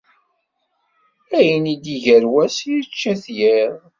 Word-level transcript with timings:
Ayen 1.37 1.65
i 1.73 1.75
d-iger 1.83 2.23
wass, 2.33 2.57
yečča-t 2.69 3.25
yiḍ. 3.37 3.73